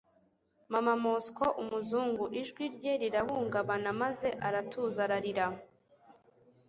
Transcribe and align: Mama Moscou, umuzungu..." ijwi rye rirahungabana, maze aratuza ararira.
Mama 0.71 0.93
Moscou, 1.03 1.51
umuzungu..." 1.61 2.23
ijwi 2.41 2.63
rye 2.75 2.93
rirahungabana, 3.01 3.89
maze 4.01 4.29
aratuza 4.47 4.99
ararira. 5.07 5.45